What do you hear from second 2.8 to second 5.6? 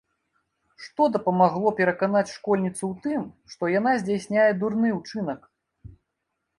ў тым, што яна здзяйсняе дурны ўчынак?